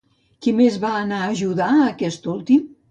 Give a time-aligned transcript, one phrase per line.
[0.45, 2.69] Qui més va anar a ajudar aquest últim?